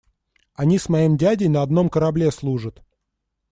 [0.55, 2.81] Они с моим дядей на одном корабле служат.